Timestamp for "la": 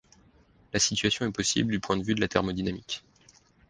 0.73-0.79, 2.21-2.27